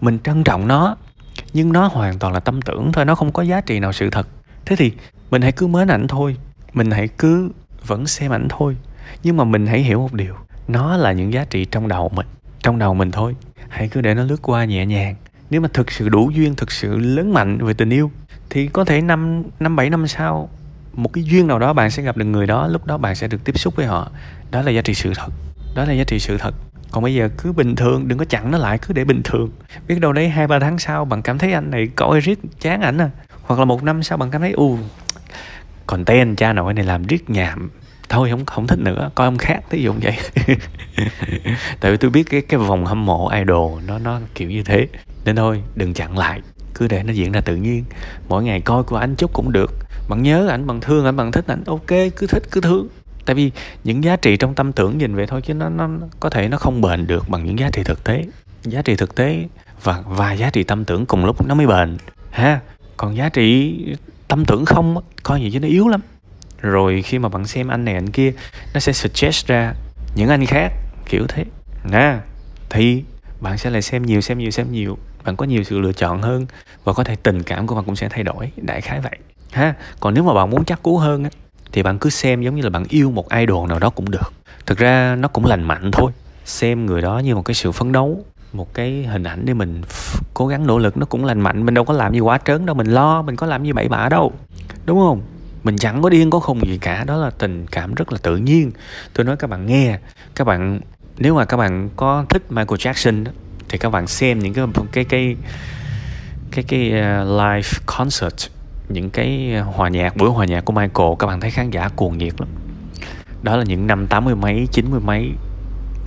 Mình 0.00 0.18
trân 0.24 0.44
trọng 0.44 0.68
nó, 0.68 0.96
nhưng 1.52 1.72
nó 1.72 1.86
hoàn 1.86 2.18
toàn 2.18 2.32
là 2.32 2.40
tâm 2.40 2.62
tưởng 2.62 2.92
thôi, 2.92 3.04
nó 3.04 3.14
không 3.14 3.32
có 3.32 3.42
giá 3.42 3.60
trị 3.60 3.80
nào 3.80 3.92
sự 3.92 4.10
thật. 4.10 4.26
Thế 4.64 4.76
thì 4.76 4.92
mình 5.30 5.42
hãy 5.42 5.52
cứ 5.52 5.66
mến 5.66 5.88
ảnh 5.88 6.08
thôi. 6.08 6.36
Mình 6.72 6.90
hãy 6.90 7.08
cứ 7.08 7.50
vẫn 7.86 8.06
xem 8.06 8.32
ảnh 8.32 8.46
thôi. 8.50 8.76
Nhưng 9.22 9.36
mà 9.36 9.44
mình 9.44 9.66
hãy 9.66 9.80
hiểu 9.80 10.00
một 10.00 10.12
điều. 10.12 10.34
Nó 10.68 10.96
là 10.96 11.12
những 11.12 11.32
giá 11.32 11.44
trị 11.44 11.64
trong 11.64 11.88
đầu 11.88 12.08
mình, 12.08 12.26
trong 12.62 12.78
đầu 12.78 12.94
mình 12.94 13.10
thôi. 13.10 13.36
Hãy 13.68 13.88
cứ 13.88 14.00
để 14.00 14.14
nó 14.14 14.22
lướt 14.22 14.42
qua 14.42 14.64
nhẹ 14.64 14.86
nhàng 14.86 15.14
nếu 15.50 15.60
mà 15.60 15.68
thực 15.72 15.90
sự 15.90 16.08
đủ 16.08 16.30
duyên, 16.30 16.54
thực 16.54 16.70
sự 16.70 16.98
lớn 16.98 17.32
mạnh 17.32 17.58
về 17.58 17.74
tình 17.74 17.90
yêu, 17.90 18.10
thì 18.50 18.66
có 18.66 18.84
thể 18.84 19.00
năm 19.00 19.42
năm 19.60 19.76
bảy, 19.76 19.90
năm 19.90 20.06
sau, 20.06 20.48
một 20.92 21.12
cái 21.12 21.24
duyên 21.24 21.46
nào 21.46 21.58
đó 21.58 21.72
bạn 21.72 21.90
sẽ 21.90 22.02
gặp 22.02 22.16
được 22.16 22.24
người 22.24 22.46
đó, 22.46 22.66
lúc 22.66 22.86
đó 22.86 22.98
bạn 22.98 23.14
sẽ 23.14 23.28
được 23.28 23.44
tiếp 23.44 23.58
xúc 23.58 23.76
với 23.76 23.86
họ. 23.86 24.10
Đó 24.50 24.62
là 24.62 24.70
giá 24.70 24.82
trị 24.82 24.94
sự 24.94 25.12
thật. 25.16 25.32
Đó 25.74 25.84
là 25.84 25.92
giá 25.92 26.04
trị 26.04 26.18
sự 26.18 26.38
thật. 26.38 26.54
Còn 26.90 27.02
bây 27.02 27.14
giờ 27.14 27.28
cứ 27.38 27.52
bình 27.52 27.76
thường, 27.76 28.08
đừng 28.08 28.18
có 28.18 28.24
chặn 28.24 28.50
nó 28.50 28.58
lại, 28.58 28.78
cứ 28.78 28.94
để 28.94 29.04
bình 29.04 29.22
thường. 29.24 29.50
Biết 29.88 30.00
đâu 30.00 30.12
đấy 30.12 30.28
hai, 30.28 30.46
ba 30.46 30.58
tháng 30.58 30.78
sau 30.78 31.04
bạn 31.04 31.22
cảm 31.22 31.38
thấy 31.38 31.52
anh 31.52 31.70
này 31.70 31.88
coi 31.96 32.20
riết, 32.20 32.38
chán 32.60 32.80
ảnh 32.80 32.98
à. 32.98 33.10
Hoặc 33.42 33.58
là 33.58 33.64
một 33.64 33.82
năm 33.82 34.02
sau 34.02 34.18
bạn 34.18 34.30
cảm 34.30 34.40
thấy 34.40 34.52
u 34.52 34.78
còn 35.86 36.04
tên 36.04 36.36
cha 36.36 36.52
nội 36.52 36.74
này 36.74 36.84
làm 36.84 37.06
riết 37.06 37.30
nhảm 37.30 37.70
thôi, 38.08 38.30
không 38.30 38.46
không 38.46 38.66
thích 38.66 38.78
nữa, 38.78 39.10
coi 39.14 39.26
ông 39.26 39.38
khác, 39.38 39.60
thí 39.70 39.82
dụ 39.82 39.94
vậy. 40.02 40.16
Tại 41.80 41.90
vì 41.90 41.96
tôi 41.96 42.10
biết 42.10 42.22
cái 42.30 42.40
cái 42.40 42.60
vòng 42.60 42.86
hâm 42.86 43.06
mộ 43.06 43.28
idol, 43.28 43.82
nó 43.86 43.98
nó 43.98 44.20
kiểu 44.34 44.50
như 44.50 44.62
thế 44.62 44.86
nên 45.24 45.36
thôi, 45.36 45.62
đừng 45.74 45.94
chặn 45.94 46.18
lại. 46.18 46.40
Cứ 46.74 46.88
để 46.88 47.02
nó 47.02 47.12
diễn 47.12 47.32
ra 47.32 47.40
tự 47.40 47.56
nhiên. 47.56 47.84
Mỗi 48.28 48.44
ngày 48.44 48.60
coi 48.60 48.82
của 48.82 48.96
anh 48.96 49.14
chút 49.14 49.32
cũng 49.32 49.52
được. 49.52 49.72
Bạn 50.08 50.22
nhớ 50.22 50.48
ảnh, 50.48 50.66
bạn 50.66 50.80
thương 50.80 51.04
ảnh, 51.04 51.16
bạn 51.16 51.32
thích 51.32 51.46
ảnh, 51.46 51.62
ok, 51.66 51.86
cứ 52.16 52.26
thích, 52.26 52.42
cứ 52.50 52.60
thương. 52.60 52.88
Tại 53.26 53.34
vì 53.34 53.50
những 53.84 54.04
giá 54.04 54.16
trị 54.16 54.36
trong 54.36 54.54
tâm 54.54 54.72
tưởng 54.72 54.98
nhìn 54.98 55.14
vậy 55.14 55.26
thôi 55.26 55.42
chứ 55.42 55.54
nó 55.54 55.68
nó 55.68 55.88
có 56.20 56.30
thể 56.30 56.48
nó 56.48 56.56
không 56.56 56.80
bền 56.80 57.06
được 57.06 57.28
bằng 57.28 57.44
những 57.44 57.58
giá 57.58 57.70
trị 57.72 57.82
thực 57.84 58.04
tế. 58.04 58.24
Giá 58.62 58.82
trị 58.82 58.96
thực 58.96 59.14
tế 59.14 59.46
và 59.82 60.02
và 60.06 60.32
giá 60.32 60.50
trị 60.50 60.62
tâm 60.62 60.84
tưởng 60.84 61.06
cùng 61.06 61.24
lúc 61.24 61.46
nó 61.46 61.54
mới 61.54 61.66
bền. 61.66 61.96
Ha, 62.30 62.60
còn 62.96 63.16
giá 63.16 63.28
trị 63.28 63.76
tâm 64.28 64.44
tưởng 64.44 64.64
không 64.64 64.96
coi 65.22 65.40
như 65.40 65.50
chứ 65.52 65.60
nó 65.60 65.68
yếu 65.68 65.88
lắm. 65.88 66.00
Rồi 66.60 67.02
khi 67.02 67.18
mà 67.18 67.28
bạn 67.28 67.46
xem 67.46 67.68
anh 67.68 67.84
này, 67.84 67.94
anh 67.94 68.10
kia, 68.10 68.32
nó 68.74 68.80
sẽ 68.80 68.92
suggest 68.92 69.46
ra 69.46 69.74
những 70.14 70.28
anh 70.28 70.46
khác, 70.46 70.72
kiểu 71.08 71.26
thế. 71.28 71.44
Nè 71.84 72.18
thì 72.70 73.02
bạn 73.40 73.58
sẽ 73.58 73.70
lại 73.70 73.82
xem 73.82 74.06
nhiều 74.06 74.20
xem 74.20 74.38
nhiều 74.38 74.50
xem 74.50 74.72
nhiều 74.72 74.98
bạn 75.24 75.36
có 75.36 75.46
nhiều 75.46 75.62
sự 75.62 75.78
lựa 75.78 75.92
chọn 75.92 76.22
hơn 76.22 76.46
và 76.84 76.92
có 76.92 77.04
thể 77.04 77.16
tình 77.16 77.42
cảm 77.42 77.66
của 77.66 77.74
bạn 77.74 77.84
cũng 77.84 77.96
sẽ 77.96 78.08
thay 78.08 78.22
đổi. 78.22 78.52
Đại 78.56 78.80
khái 78.80 79.00
vậy. 79.00 79.18
Ha? 79.52 79.74
Còn 80.00 80.14
nếu 80.14 80.24
mà 80.24 80.34
bạn 80.34 80.50
muốn 80.50 80.64
chắc 80.64 80.82
cú 80.82 80.98
hơn 80.98 81.24
á, 81.24 81.30
thì 81.72 81.82
bạn 81.82 81.98
cứ 81.98 82.10
xem 82.10 82.42
giống 82.42 82.54
như 82.54 82.62
là 82.62 82.70
bạn 82.70 82.84
yêu 82.88 83.10
một 83.10 83.28
idol 83.28 83.68
nào 83.68 83.78
đó 83.78 83.90
cũng 83.90 84.10
được. 84.10 84.32
Thực 84.66 84.78
ra 84.78 85.16
nó 85.18 85.28
cũng 85.28 85.46
lành 85.46 85.62
mạnh 85.62 85.90
thôi. 85.90 86.12
Xem 86.44 86.86
người 86.86 87.02
đó 87.02 87.18
như 87.18 87.34
một 87.34 87.42
cái 87.42 87.54
sự 87.54 87.72
phấn 87.72 87.92
đấu, 87.92 88.24
một 88.52 88.74
cái 88.74 89.06
hình 89.12 89.24
ảnh 89.24 89.42
để 89.44 89.54
mình 89.54 89.82
cố 90.34 90.46
gắng 90.46 90.66
nỗ 90.66 90.78
lực 90.78 90.96
nó 90.96 91.06
cũng 91.06 91.24
lành 91.24 91.40
mạnh. 91.40 91.66
Mình 91.66 91.74
đâu 91.74 91.84
có 91.84 91.94
làm 91.94 92.12
gì 92.12 92.20
quá 92.20 92.38
trớn 92.44 92.66
đâu, 92.66 92.76
mình 92.76 92.86
lo, 92.86 93.22
mình 93.22 93.36
có 93.36 93.46
làm 93.46 93.64
gì 93.64 93.72
bậy 93.72 93.88
bạ 93.88 94.08
đâu. 94.08 94.32
Đúng 94.86 94.98
không? 94.98 95.22
Mình 95.62 95.76
chẳng 95.76 96.02
có 96.02 96.08
điên 96.08 96.30
có 96.30 96.38
khùng 96.38 96.66
gì 96.66 96.78
cả. 96.78 97.04
Đó 97.04 97.16
là 97.16 97.30
tình 97.30 97.66
cảm 97.70 97.94
rất 97.94 98.12
là 98.12 98.18
tự 98.22 98.36
nhiên. 98.36 98.70
Tôi 99.12 99.24
nói 99.24 99.36
các 99.36 99.50
bạn 99.50 99.66
nghe, 99.66 99.98
các 100.34 100.46
bạn, 100.46 100.80
nếu 101.18 101.34
mà 101.34 101.44
các 101.44 101.56
bạn 101.56 101.90
có 101.96 102.24
thích 102.28 102.52
Michael 102.52 102.78
Jackson 102.78 103.24
thì 103.70 103.78
các 103.78 103.90
bạn 103.90 104.06
xem 104.06 104.38
những 104.38 104.54
cái 104.54 104.66
cái 104.92 105.04
cái 105.04 105.36
cái 106.50 106.64
cái 106.68 106.88
uh, 106.88 107.28
live 107.28 107.68
concert 107.86 108.50
những 108.88 109.10
cái 109.10 109.54
hòa 109.74 109.88
nhạc 109.88 110.16
buổi 110.16 110.30
hòa 110.30 110.46
nhạc 110.46 110.64
của 110.64 110.72
Michael 110.72 111.08
các 111.18 111.26
bạn 111.26 111.40
thấy 111.40 111.50
khán 111.50 111.70
giả 111.70 111.88
cuồng 111.88 112.18
nhiệt 112.18 112.34
lắm. 112.40 112.48
Đó 113.42 113.56
là 113.56 113.64
những 113.64 113.86
năm 113.86 114.06
tám 114.06 114.24
mươi 114.24 114.34
mấy 114.34 114.68
chín 114.72 114.90
mươi 114.90 115.00
mấy. 115.00 115.30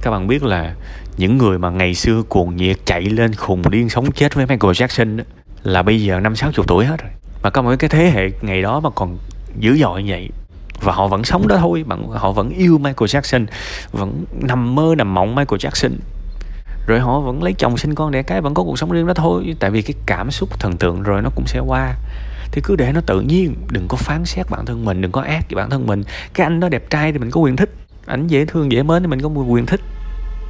Các 0.01 0.11
bạn 0.11 0.27
biết 0.27 0.43
là 0.43 0.75
những 1.17 1.37
người 1.37 1.59
mà 1.59 1.69
ngày 1.69 1.95
xưa 1.95 2.23
cuồng 2.29 2.55
nhiệt 2.55 2.77
chạy 2.85 3.01
lên 3.01 3.33
khùng 3.33 3.69
điên 3.69 3.89
sống 3.89 4.11
chết 4.11 4.35
với 4.35 4.45
Michael 4.45 4.71
Jackson 4.71 5.17
đó, 5.17 5.23
là 5.63 5.81
bây 5.81 6.03
giờ 6.03 6.19
năm 6.19 6.35
sáu 6.35 6.51
chục 6.51 6.67
tuổi 6.67 6.85
hết 6.85 7.01
rồi. 7.01 7.11
Mà 7.43 7.49
có 7.49 7.61
mấy 7.61 7.77
cái 7.77 7.89
thế 7.89 8.11
hệ 8.11 8.29
ngày 8.41 8.61
đó 8.61 8.79
mà 8.79 8.89
còn 8.89 9.17
dữ 9.59 9.77
dội 9.77 10.03
như 10.03 10.11
vậy 10.11 10.29
và 10.81 10.93
họ 10.93 11.07
vẫn 11.07 11.23
sống 11.23 11.47
đó 11.47 11.57
thôi 11.59 11.83
bạn 11.87 12.09
họ 12.09 12.31
vẫn 12.31 12.49
yêu 12.49 12.77
Michael 12.77 13.07
Jackson 13.07 13.45
vẫn 13.91 14.25
nằm 14.41 14.75
mơ 14.75 14.95
nằm 14.97 15.13
mộng 15.13 15.35
Michael 15.35 15.57
Jackson 15.57 15.91
rồi 16.87 16.99
họ 16.99 17.19
vẫn 17.19 17.43
lấy 17.43 17.53
chồng 17.53 17.77
sinh 17.77 17.95
con 17.95 18.11
đẻ 18.11 18.23
cái, 18.23 18.41
vẫn 18.41 18.53
có 18.53 18.63
cuộc 18.63 18.79
sống 18.79 18.91
riêng 18.91 19.07
đó 19.07 19.13
thôi. 19.13 19.55
Tại 19.59 19.71
vì 19.71 19.81
cái 19.81 19.93
cảm 20.05 20.31
xúc 20.31 20.59
thần 20.59 20.77
tượng 20.77 21.03
rồi 21.03 21.21
nó 21.21 21.29
cũng 21.35 21.47
sẽ 21.47 21.59
qua. 21.59 21.93
Thì 22.51 22.61
cứ 22.63 22.75
để 22.75 22.91
nó 22.91 23.01
tự 23.01 23.21
nhiên, 23.21 23.55
đừng 23.71 23.87
có 23.87 23.97
phán 23.97 24.25
xét 24.25 24.45
bản 24.49 24.65
thân 24.65 24.85
mình, 24.85 25.01
đừng 25.01 25.11
có 25.11 25.21
ác 25.21 25.45
với 25.49 25.55
bản 25.55 25.69
thân 25.69 25.87
mình. 25.87 26.03
Cái 26.33 26.45
anh 26.45 26.59
đó 26.59 26.69
đẹp 26.69 26.89
trai 26.89 27.11
thì 27.11 27.17
mình 27.17 27.31
có 27.31 27.41
quyền 27.41 27.55
thích. 27.55 27.69
Ảnh 28.05 28.27
dễ 28.27 28.45
thương, 28.45 28.71
dễ 28.71 28.83
mến 28.83 29.03
thì 29.03 29.07
mình 29.07 29.21
có 29.21 29.29
quyền 29.29 29.65
thích. 29.65 29.81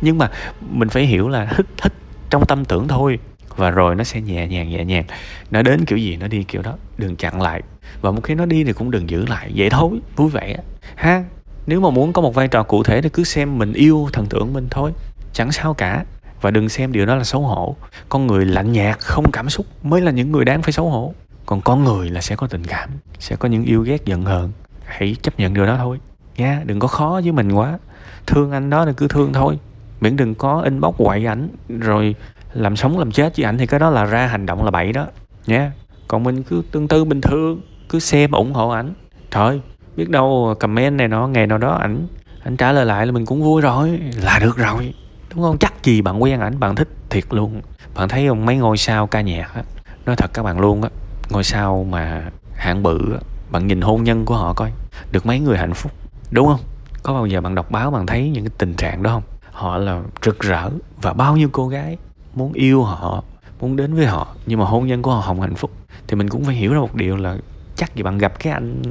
Nhưng 0.02 0.18
mà 0.18 0.32
mình 0.70 0.90
phải 0.90 1.06
hiểu 1.06 1.30
là 1.30 1.46
thích 1.56 1.66
thích 1.78 1.94
trong 2.30 2.46
tâm 2.46 2.66
tưởng 2.66 2.88
thôi. 2.88 3.20
Và 3.56 3.70
rồi 3.70 3.96
nó 3.96 4.04
sẽ 4.04 4.22
nhẹ 4.22 4.48
nhàng 4.48 4.70
nhẹ 4.70 4.86
nhàng. 4.86 5.04
Nó 5.52 5.62
đến 5.62 5.86
kiểu 5.86 5.98
gì 5.98 6.18
nó 6.18 6.28
đi 6.28 6.44
kiểu 6.44 6.62
đó. 6.62 6.74
Đừng 6.98 7.16
chặn 7.16 7.42
lại. 7.42 7.62
Và 8.02 8.12
một 8.12 8.22
khi 8.24 8.36
nó 8.36 8.46
đi 8.46 8.64
thì 8.64 8.74
cũng 8.74 8.92
đừng 8.92 9.10
giữ 9.10 9.26
lại. 9.26 9.52
Vậy 9.56 9.70
thôi, 9.70 9.92
vui 10.16 10.30
vẻ. 10.30 10.58
Ha, 10.96 11.24
nếu 11.68 11.80
mà 11.80 11.90
muốn 11.90 12.14
có 12.14 12.22
một 12.22 12.36
vai 12.36 12.48
trò 12.48 12.64
cụ 12.64 12.84
thể 12.84 13.02
thì 13.02 13.10
cứ 13.10 13.24
xem 13.24 13.58
mình 13.58 13.74
yêu 13.74 14.10
thần 14.14 14.26
tượng 14.26 14.54
mình 14.54 14.68
thôi. 14.72 14.92
Chẳng 15.34 15.52
sao 15.52 15.74
cả 15.74 16.04
và 16.44 16.52
đừng 16.52 16.70
xem 16.70 16.92
điều 16.92 17.06
đó 17.06 17.16
là 17.16 17.24
xấu 17.24 17.42
hổ. 17.42 17.76
Con 18.10 18.28
người 18.28 18.46
lạnh 18.46 18.72
nhạt, 18.72 19.00
không 19.00 19.32
cảm 19.32 19.50
xúc 19.50 19.66
mới 19.84 20.02
là 20.02 20.12
những 20.12 20.32
người 20.32 20.46
đáng 20.46 20.62
phải 20.62 20.72
xấu 20.72 20.90
hổ. 20.90 21.14
Còn 21.46 21.62
con 21.62 21.84
người 21.84 22.10
là 22.10 22.22
sẽ 22.22 22.36
có 22.36 22.48
tình 22.48 22.64
cảm, 22.64 22.90
sẽ 23.20 23.36
có 23.36 23.50
những 23.50 23.64
yêu 23.64 23.82
ghét 23.82 24.06
giận 24.06 24.26
hờn. 24.26 24.52
Hãy 24.86 25.16
chấp 25.22 25.40
nhận 25.40 25.54
điều 25.54 25.66
đó 25.66 25.76
thôi. 25.78 26.00
Nha, 26.38 26.62
đừng 26.66 26.80
có 26.80 26.88
khó 26.88 27.22
với 27.24 27.32
mình 27.32 27.52
quá. 27.52 27.80
Thương 28.28 28.52
anh 28.52 28.70
đó 28.70 28.86
thì 28.86 28.92
cứ 28.98 29.08
thương 29.08 29.34
thôi. 29.34 29.60
Miễn 30.02 30.16
đừng 30.16 30.36
có 30.36 30.62
inbox 30.62 30.96
quậy 30.98 31.26
ảnh, 31.26 31.48
rồi 31.70 32.16
làm 32.54 32.76
sống 32.76 33.00
làm 33.00 33.12
chết 33.12 33.38
với 33.38 33.46
ảnh 33.46 33.58
thì 33.58 33.68
cái 33.68 33.80
đó 33.80 33.90
là 33.90 34.06
ra 34.06 34.28
hành 34.28 34.46
động 34.46 34.64
là 34.64 34.72
bậy 34.72 34.94
đó. 34.94 35.08
Nha, 35.48 35.72
còn 36.08 36.24
mình 36.24 36.44
cứ 36.44 36.64
tương 36.72 36.88
tư 36.88 37.06
bình 37.06 37.22
thường, 37.22 37.62
cứ 37.90 38.00
xem 38.00 38.32
ủng 38.32 38.54
hộ 38.54 38.70
ảnh. 38.70 38.94
Thôi, 39.32 39.62
biết 39.96 40.10
đâu 40.10 40.56
comment 40.60 40.98
này 40.98 41.08
nó 41.08 41.28
ngày 41.28 41.48
nào 41.48 41.58
đó 41.58 41.72
ảnh 41.74 42.08
ảnh 42.44 42.58
trả 42.58 42.72
lời 42.72 42.86
lại 42.86 43.06
là 43.06 43.12
mình 43.12 43.26
cũng 43.26 43.44
vui 43.44 43.62
rồi. 43.62 44.00
Là 44.24 44.40
được 44.40 44.58
rồi 44.58 44.94
đúng 45.36 45.44
không? 45.44 45.58
Chắc 45.58 45.84
gì 45.84 46.02
bạn 46.02 46.24
quen 46.24 46.40
ảnh, 46.40 46.60
bạn 46.60 46.76
thích 46.76 46.90
thiệt 47.10 47.24
luôn. 47.30 47.62
Bạn 47.96 48.10
thấy 48.10 48.28
không 48.28 48.46
mấy 48.46 48.58
ngôi 48.58 48.78
sao 48.78 49.08
ca 49.08 49.22
nhạc 49.22 49.54
á, 49.54 49.64
nói 50.06 50.16
thật 50.16 50.32
các 50.34 50.44
bạn 50.44 50.60
luôn 50.60 50.82
á, 50.82 50.90
ngôi 51.30 51.44
sao 51.44 51.86
mà 51.90 52.32
hạng 52.56 52.84
bự 52.84 53.14
á, 53.14 53.20
bạn 53.52 53.68
nhìn 53.68 53.82
hôn 53.82 54.04
nhân 54.04 54.26
của 54.26 54.36
họ 54.36 54.54
coi, 54.54 54.72
được 55.12 55.26
mấy 55.26 55.40
người 55.40 55.58
hạnh 55.58 55.74
phúc, 55.74 55.92
đúng 56.32 56.48
không? 56.48 56.60
Có 57.04 57.14
bao 57.14 57.26
giờ 57.26 57.42
bạn 57.42 57.56
đọc 57.56 57.72
báo 57.72 57.92
bạn 57.92 58.06
thấy 58.06 58.30
những 58.30 58.44
cái 58.44 58.54
tình 58.58 58.74
trạng 58.74 59.04
đó 59.04 59.12
không? 59.12 59.24
Họ 59.52 59.78
là 59.78 60.02
rực 60.26 60.40
rỡ 60.40 60.70
và 61.02 61.14
bao 61.14 61.38
nhiêu 61.38 61.50
cô 61.52 61.68
gái 61.68 61.98
muốn 62.34 62.54
yêu 62.54 62.84
họ, 62.84 63.24
muốn 63.60 63.76
đến 63.76 63.94
với 63.94 64.06
họ, 64.06 64.28
nhưng 64.46 64.60
mà 64.60 64.66
hôn 64.66 64.88
nhân 64.88 65.02
của 65.02 65.12
họ 65.12 65.22
không 65.22 65.42
hạnh 65.42 65.56
phúc. 65.56 65.72
Thì 66.08 66.16
mình 66.16 66.30
cũng 66.30 66.44
phải 66.44 66.56
hiểu 66.56 66.74
ra 66.74 66.80
một 66.80 66.96
điều 66.96 67.18
là 67.18 67.38
chắc 67.76 67.96
gì 67.96 68.04
bạn 68.04 68.18
gặp 68.18 68.40
cái 68.40 68.54
anh 68.54 68.82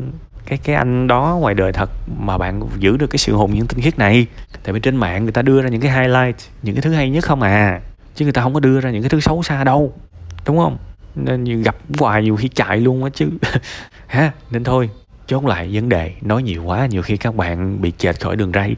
cái 0.46 0.58
cái 0.58 0.76
anh 0.76 1.06
đó 1.06 1.38
ngoài 1.40 1.54
đời 1.54 1.72
thật 1.72 1.90
mà 2.18 2.38
bạn 2.38 2.68
giữ 2.78 2.96
được 2.96 3.06
cái 3.06 3.18
sự 3.18 3.34
hồn 3.34 3.54
nhiên 3.54 3.66
tinh 3.66 3.80
khiết 3.80 3.98
này. 3.98 4.26
Tại 4.62 4.72
vì 4.72 4.80
trên 4.80 4.96
mạng 4.96 5.22
người 5.22 5.32
ta 5.32 5.42
đưa 5.42 5.62
ra 5.62 5.68
những 5.68 5.80
cái 5.80 5.90
highlight 5.90 6.36
những 6.62 6.74
cái 6.74 6.82
thứ 6.82 6.92
hay 6.92 7.10
nhất 7.10 7.24
không 7.24 7.42
à. 7.42 7.80
Chứ 8.14 8.24
người 8.24 8.32
ta 8.32 8.42
không 8.42 8.54
có 8.54 8.60
đưa 8.60 8.80
ra 8.80 8.90
những 8.90 9.02
cái 9.02 9.08
thứ 9.08 9.20
xấu 9.20 9.42
xa 9.42 9.64
đâu, 9.64 9.92
đúng 10.46 10.58
không? 10.58 10.78
Nên 11.14 11.62
gặp 11.62 11.76
hoài 11.98 12.22
nhiều 12.22 12.36
khi 12.36 12.48
chạy 12.48 12.80
luôn 12.80 13.04
á 13.04 13.10
chứ. 13.14 13.28
Ha 14.06 14.32
nên 14.50 14.64
thôi, 14.64 14.90
chốt 15.26 15.44
lại 15.44 15.70
vấn 15.72 15.88
đề, 15.88 16.12
nói 16.20 16.42
nhiều 16.42 16.64
quá, 16.64 16.86
nhiều 16.86 17.02
khi 17.02 17.16
các 17.16 17.34
bạn 17.34 17.82
bị 17.82 17.92
chệch 17.98 18.20
khỏi 18.20 18.36
đường 18.36 18.52
ray. 18.54 18.76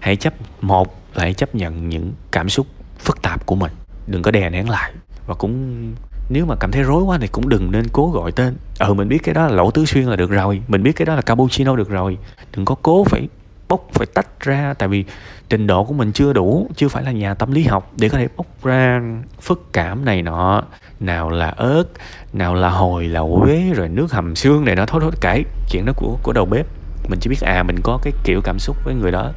Hãy 0.00 0.16
chấp, 0.16 0.34
một 0.60 1.02
là 1.14 1.22
hãy 1.22 1.34
chấp 1.34 1.54
nhận 1.54 1.88
những 1.88 2.12
cảm 2.30 2.48
xúc 2.48 2.66
phức 2.98 3.22
tạp 3.22 3.46
của 3.46 3.54
mình. 3.54 3.72
Đừng 4.06 4.22
có 4.22 4.30
đè 4.30 4.50
nén 4.50 4.70
lại. 4.70 4.92
Và 5.26 5.34
cũng 5.34 5.84
nếu 6.28 6.46
mà 6.46 6.54
cảm 6.60 6.70
thấy 6.70 6.82
rối 6.82 7.02
quá 7.02 7.18
thì 7.20 7.26
cũng 7.26 7.48
đừng 7.48 7.70
nên 7.70 7.84
cố 7.92 8.10
gọi 8.10 8.32
tên. 8.32 8.56
Ừ 8.78 8.94
mình 8.94 9.08
biết 9.08 9.18
cái 9.22 9.34
đó 9.34 9.46
là 9.46 9.52
lỗ 9.52 9.70
tứ 9.70 9.84
xuyên 9.84 10.04
là 10.04 10.16
được 10.16 10.30
rồi. 10.30 10.62
Mình 10.68 10.82
biết 10.82 10.92
cái 10.96 11.06
đó 11.06 11.14
là 11.14 11.22
cappuccino 11.22 11.76
được 11.76 11.88
rồi. 11.88 12.18
Đừng 12.56 12.64
có 12.64 12.74
cố 12.82 13.04
phải 13.04 13.28
bốc, 13.68 13.88
phải 13.92 14.06
tách 14.06 14.40
ra. 14.40 14.74
Tại 14.78 14.88
vì 14.88 15.04
trình 15.48 15.66
độ 15.66 15.84
của 15.84 15.94
mình 15.94 16.12
chưa 16.12 16.32
đủ, 16.32 16.70
chưa 16.76 16.88
phải 16.88 17.02
là 17.02 17.12
nhà 17.12 17.34
tâm 17.34 17.52
lý 17.52 17.62
học 17.62 17.92
để 17.96 18.08
có 18.08 18.18
thể 18.18 18.28
bốc 18.36 18.46
ra 18.64 19.02
phức 19.40 19.72
cảm 19.72 20.04
này 20.04 20.22
nọ. 20.22 20.62
Nào 21.00 21.30
là 21.30 21.48
ớt, 21.48 21.84
nào 22.32 22.54
là 22.54 22.70
hồi, 22.70 23.08
là 23.08 23.20
quế, 23.40 23.72
rồi 23.74 23.88
nước 23.88 24.12
hầm 24.12 24.36
xương 24.36 24.64
này 24.64 24.76
nó 24.76 24.86
thôi 24.86 25.00
thôi 25.04 25.10
kể 25.20 25.42
chuyện 25.70 25.84
đó 25.86 25.92
của 25.96 26.16
của 26.22 26.32
đầu 26.32 26.44
bếp. 26.44 26.66
Mình 27.08 27.18
chỉ 27.20 27.30
biết 27.30 27.40
à 27.40 27.62
mình 27.62 27.76
có 27.82 27.98
cái 28.02 28.12
kiểu 28.24 28.40
cảm 28.44 28.58
xúc 28.58 28.76
với 28.84 28.94
người 28.94 29.12
đó. 29.12 29.30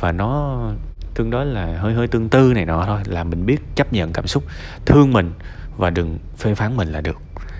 Và 0.00 0.12
nó 0.12 0.60
tương 1.14 1.30
đối 1.30 1.46
là 1.46 1.78
hơi 1.78 1.94
hơi 1.94 2.06
tương 2.06 2.28
tư 2.28 2.52
này 2.54 2.66
nọ 2.66 2.84
thôi. 2.86 3.00
Là 3.06 3.24
mình 3.24 3.46
biết 3.46 3.58
chấp 3.74 3.92
nhận 3.92 4.12
cảm 4.12 4.26
xúc 4.26 4.44
thương 4.86 5.12
mình 5.12 5.32
và 5.76 5.90
đừng 5.90 6.18
phê 6.38 6.54
phán 6.54 6.76
mình 6.76 6.88
là 6.88 7.00
được. 7.00 7.16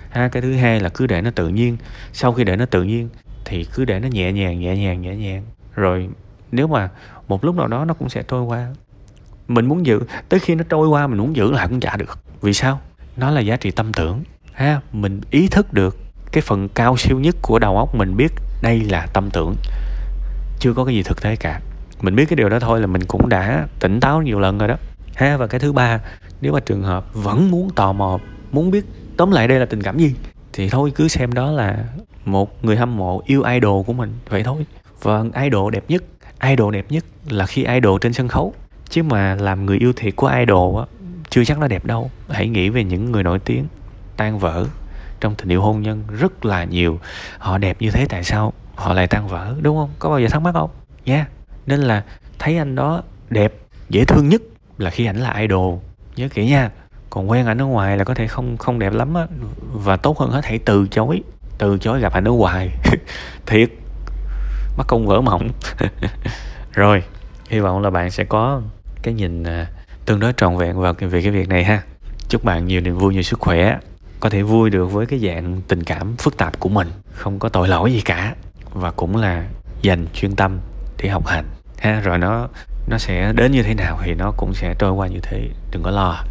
Ha, 0.09 0.27
cái 0.27 0.41
thứ 0.41 0.53
hai 0.53 0.79
là 0.79 0.89
cứ 0.89 1.07
để 1.07 1.21
nó 1.21 1.31
tự 1.31 1.47
nhiên. 1.47 1.77
Sau 2.13 2.33
khi 2.33 2.43
để 2.43 2.55
nó 2.55 2.65
tự 2.65 2.83
nhiên 2.83 3.09
thì 3.45 3.65
cứ 3.73 3.85
để 3.85 3.99
nó 3.99 4.07
nhẹ 4.07 4.31
nhàng 4.31 4.59
nhẹ 4.59 4.77
nhàng 4.77 5.01
nhẹ 5.01 5.15
nhàng. 5.15 5.43
Rồi 5.75 6.09
nếu 6.51 6.67
mà 6.67 6.89
một 7.27 7.43
lúc 7.45 7.55
nào 7.55 7.67
đó 7.67 7.85
nó 7.85 7.93
cũng 7.93 8.09
sẽ 8.09 8.23
trôi 8.27 8.43
qua. 8.43 8.67
Mình 9.47 9.65
muốn 9.65 9.85
giữ, 9.85 10.01
tới 10.29 10.39
khi 10.39 10.55
nó 10.55 10.63
trôi 10.69 10.87
qua 10.87 11.07
mình 11.07 11.17
muốn 11.17 11.35
giữ 11.35 11.51
lại 11.51 11.67
cũng 11.67 11.79
chả 11.79 11.97
được. 11.97 12.19
Vì 12.41 12.53
sao? 12.53 12.79
Nó 13.17 13.31
là 13.31 13.41
giá 13.41 13.55
trị 13.55 13.71
tâm 13.71 13.93
tưởng. 13.93 14.23
Ha, 14.53 14.81
mình 14.91 15.21
ý 15.29 15.47
thức 15.47 15.73
được 15.73 15.97
cái 16.31 16.41
phần 16.41 16.69
cao 16.69 16.97
siêu 16.97 17.19
nhất 17.19 17.35
của 17.41 17.59
đầu 17.59 17.77
óc 17.77 17.95
mình 17.95 18.17
biết 18.17 18.31
đây 18.63 18.79
là 18.79 19.07
tâm 19.13 19.29
tưởng. 19.33 19.55
Chưa 20.59 20.73
có 20.73 20.85
cái 20.85 20.95
gì 20.95 21.03
thực 21.03 21.21
tế 21.21 21.35
cả. 21.35 21.61
Mình 22.01 22.15
biết 22.15 22.25
cái 22.29 22.35
điều 22.35 22.49
đó 22.49 22.59
thôi 22.59 22.79
là 22.79 22.87
mình 22.87 23.03
cũng 23.03 23.29
đã 23.29 23.67
tỉnh 23.79 23.99
táo 23.99 24.21
nhiều 24.21 24.39
lần 24.39 24.57
rồi 24.57 24.67
đó 24.67 24.75
ha, 25.15 25.37
và 25.37 25.47
cái 25.47 25.59
thứ 25.59 25.73
ba, 25.73 25.99
nếu 26.41 26.53
mà 26.53 26.59
trường 26.59 26.83
hợp 26.83 27.13
vẫn 27.13 27.51
muốn 27.51 27.69
tò 27.75 27.93
mò, 27.93 28.19
muốn 28.51 28.71
biết 28.71 28.85
tóm 29.17 29.31
lại 29.31 29.47
đây 29.47 29.59
là 29.59 29.65
tình 29.65 29.83
cảm 29.83 29.97
gì, 29.97 30.15
thì 30.53 30.69
thôi, 30.69 30.91
cứ 30.95 31.07
xem 31.07 31.33
đó 31.33 31.51
là 31.51 31.83
một 32.25 32.65
người 32.65 32.77
hâm 32.77 32.97
mộ 32.97 33.21
yêu 33.25 33.43
idol 33.43 33.85
của 33.85 33.93
mình. 33.93 34.13
Vậy 34.29 34.43
thôi. 34.43 34.65
Và 35.01 35.23
idol 35.43 35.73
đẹp 35.73 35.83
nhất, 35.87 36.03
idol 36.43 36.73
đẹp 36.73 36.85
nhất 36.89 37.05
là 37.29 37.45
khi 37.45 37.65
idol 37.65 37.99
trên 38.01 38.13
sân 38.13 38.27
khấu. 38.27 38.53
Chứ 38.89 39.03
mà 39.03 39.35
làm 39.35 39.65
người 39.65 39.77
yêu 39.77 39.93
thiệt 39.95 40.15
của 40.15 40.27
idol 40.27 40.79
á, 40.79 40.85
chưa 41.29 41.43
chắc 41.43 41.59
nó 41.59 41.67
đẹp 41.67 41.85
đâu. 41.85 42.11
Hãy 42.29 42.47
nghĩ 42.47 42.69
về 42.69 42.83
những 42.83 43.11
người 43.11 43.23
nổi 43.23 43.39
tiếng, 43.39 43.65
tan 44.17 44.39
vỡ 44.39 44.65
trong 45.19 45.35
tình 45.35 45.51
yêu 45.51 45.61
hôn 45.61 45.81
nhân 45.81 46.03
rất 46.19 46.45
là 46.45 46.63
nhiều. 46.63 46.99
Họ 47.37 47.57
đẹp 47.57 47.77
như 47.79 47.91
thế 47.91 48.05
tại 48.09 48.23
sao 48.23 48.53
họ 48.75 48.93
lại 48.93 49.07
tan 49.07 49.27
vỡ, 49.27 49.55
đúng 49.61 49.77
không? 49.77 49.89
Có 49.99 50.09
bao 50.09 50.19
giờ 50.19 50.27
thắc 50.27 50.41
mắc 50.41 50.51
không? 50.53 50.69
Nha 51.05 51.15
yeah. 51.15 51.27
nên 51.65 51.79
là 51.79 52.03
thấy 52.39 52.57
anh 52.57 52.75
đó 52.75 53.03
đẹp, 53.29 53.53
dễ 53.89 54.05
thương 54.05 54.29
nhất 54.29 54.41
là 54.77 54.89
khi 54.89 55.05
ảnh 55.05 55.17
là 55.17 55.33
idol. 55.33 55.79
Nhớ 56.15 56.27
kỹ 56.33 56.45
nha, 56.45 56.69
còn 57.09 57.29
quen 57.29 57.45
ảnh 57.45 57.61
ở 57.61 57.65
ngoài 57.65 57.97
là 57.97 58.03
có 58.03 58.13
thể 58.13 58.27
không 58.27 58.57
không 58.57 58.79
đẹp 58.79 58.93
lắm 58.93 59.13
á. 59.13 59.27
Và 59.73 59.97
tốt 59.97 60.19
hơn 60.19 60.31
hết 60.31 60.45
hãy 60.45 60.59
từ 60.59 60.87
chối 60.87 61.21
từ 61.57 61.77
chối 61.77 61.99
gặp 61.99 62.13
ảnh 62.13 62.23
ở 62.23 62.31
ngoài. 62.31 62.69
Thiệt 63.45 63.69
mắt 64.77 64.87
công 64.87 65.07
vỡ 65.07 65.21
mộng. 65.21 65.49
Rồi, 66.73 67.03
hy 67.49 67.59
vọng 67.59 67.81
là 67.81 67.89
bạn 67.89 68.11
sẽ 68.11 68.23
có 68.23 68.61
cái 69.01 69.13
nhìn 69.13 69.43
à, 69.43 69.67
tương 70.05 70.19
đối 70.19 70.33
trọn 70.33 70.57
vẹn 70.57 70.79
vào 70.79 70.93
về 70.93 71.21
cái 71.21 71.31
việc 71.31 71.49
này 71.49 71.63
ha. 71.63 71.81
Chúc 72.29 72.43
bạn 72.43 72.65
nhiều 72.65 72.81
niềm 72.81 72.97
vui, 72.97 73.13
nhiều 73.13 73.23
sức 73.23 73.39
khỏe. 73.39 73.79
Có 74.19 74.29
thể 74.29 74.41
vui 74.41 74.69
được 74.69 74.85
với 74.85 75.05
cái 75.05 75.19
dạng 75.19 75.61
tình 75.67 75.83
cảm 75.83 76.15
phức 76.15 76.37
tạp 76.37 76.59
của 76.59 76.69
mình. 76.69 76.87
Không 77.11 77.39
có 77.39 77.49
tội 77.49 77.67
lỗi 77.67 77.93
gì 77.93 78.01
cả. 78.01 78.35
Và 78.73 78.91
cũng 78.91 79.15
là 79.15 79.45
dành 79.81 80.05
chuyên 80.13 80.35
tâm 80.35 80.59
để 80.97 81.09
học 81.09 81.27
hành. 81.27 81.45
Ha, 81.77 81.99
rồi 81.99 82.17
nó 82.17 82.47
nó 82.87 82.97
sẽ 82.97 83.33
đến 83.33 83.51
như 83.51 83.63
thế 83.63 83.73
nào 83.73 83.99
thì 84.03 84.13
nó 84.13 84.31
cũng 84.37 84.53
sẽ 84.53 84.75
trôi 84.79 84.91
qua 84.91 85.07
như 85.07 85.19
thế, 85.21 85.49
đừng 85.71 85.83
có 85.83 85.91
lo. 85.91 86.23